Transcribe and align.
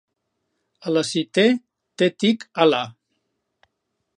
A 0.87 0.93
la 0.93 1.03
"citè" 1.09 1.45
te 2.03 2.09
tic 2.25 2.47
Alà. 2.65 2.81